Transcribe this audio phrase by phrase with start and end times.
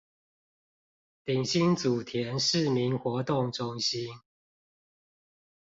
[1.25, 4.19] 頂新祖田市民活動中心